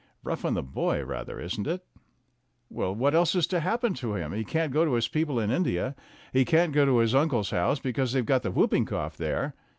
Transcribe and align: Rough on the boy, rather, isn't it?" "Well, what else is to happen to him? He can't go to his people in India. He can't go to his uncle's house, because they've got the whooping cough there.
Rough 0.23 0.43
on 0.45 0.55
the 0.55 0.63
boy, 0.63 1.03
rather, 1.03 1.39
isn't 1.39 1.67
it?" 1.67 1.85
"Well, 2.71 2.95
what 2.95 3.13
else 3.13 3.35
is 3.35 3.45
to 3.45 3.59
happen 3.59 3.93
to 3.93 4.15
him? 4.15 4.33
He 4.33 4.43
can't 4.43 4.73
go 4.73 4.83
to 4.83 4.93
his 4.93 5.07
people 5.07 5.39
in 5.39 5.51
India. 5.51 5.95
He 6.33 6.43
can't 6.43 6.73
go 6.73 6.85
to 6.87 6.97
his 6.97 7.13
uncle's 7.13 7.51
house, 7.51 7.77
because 7.77 8.11
they've 8.13 8.25
got 8.25 8.41
the 8.41 8.49
whooping 8.49 8.85
cough 8.85 9.15
there. 9.15 9.53